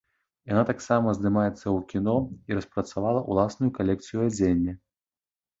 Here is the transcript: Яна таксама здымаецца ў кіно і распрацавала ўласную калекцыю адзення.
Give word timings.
Яна 0.51 0.61
таксама 0.69 1.13
здымаецца 1.17 1.51
ў 1.51 1.77
кіно 1.93 2.15
і 2.53 2.57
распрацавала 2.61 3.21
ўласную 3.35 3.71
калекцыю 3.79 4.19
адзення. 4.29 4.73